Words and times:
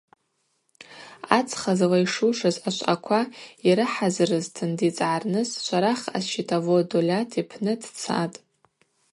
Ацха 1.37 1.71
злайшушыз 1.79 2.55
ашвъаква 2.67 3.21
йрыхӏазырызтын 3.67 4.71
дицӏгӏарныс 4.77 5.49
Шварах 5.65 6.01
асчетовод 6.17 6.85
Дольат 6.89 7.29
йпны 7.41 7.73
дцатӏ. 7.81 8.37